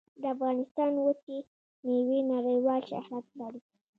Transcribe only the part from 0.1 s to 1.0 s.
د افغانستان